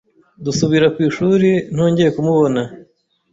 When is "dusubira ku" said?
0.45-0.99